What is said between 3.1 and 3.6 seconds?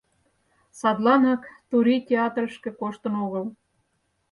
огыл.